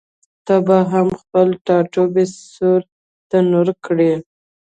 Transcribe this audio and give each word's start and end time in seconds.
ته 0.45 0.55
به 0.65 0.77
هم 0.91 1.07
خپل 1.21 1.47
ټاټوبی 1.65 2.25
سور 2.51 2.81
تنور 3.29 3.67
کړې؟ 3.85 4.13